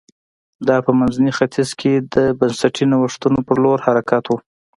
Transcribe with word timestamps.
دا 0.67 0.77
په 0.85 0.91
منځني 0.99 1.31
ختیځ 1.37 1.69
کې 1.79 1.93
د 2.13 2.15
بنسټي 2.39 2.85
نوښتونو 2.91 3.39
په 3.47 3.53
لور 3.63 3.77
حرکت 3.85 4.23
و 4.27 4.31